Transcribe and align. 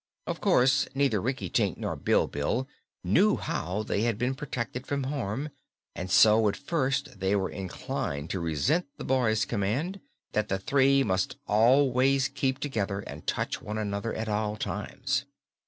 Of 0.25 0.41
course, 0.41 0.87
neither 0.95 1.21
Rinkitink 1.21 1.77
nor 1.77 1.95
Bilbil 1.95 2.67
knew 3.03 3.35
how 3.37 3.83
they 3.83 4.01
had 4.01 4.17
been 4.17 4.33
protected 4.33 4.87
from 4.87 5.03
harm 5.03 5.49
and 5.95 6.09
so 6.09 6.47
at 6.49 6.57
first 6.57 7.19
they 7.19 7.35
were 7.35 7.51
inclined 7.51 8.31
to 8.31 8.39
resent 8.39 8.87
the 8.97 9.03
boy's 9.05 9.45
command 9.45 10.01
that 10.31 10.49
the 10.49 10.57
three 10.57 11.03
must 11.03 11.37
always 11.45 12.29
keep 12.29 12.57
together 12.57 13.01
and 13.01 13.27
touch 13.27 13.61
one 13.61 13.77
another 13.77 14.11
at 14.15 14.27
all 14.27 14.55
times. 14.55 15.25